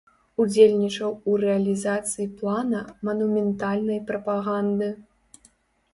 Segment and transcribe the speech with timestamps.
[0.43, 4.89] Удзельнічаў у рэалізацыі плана манументальнай прапаганды.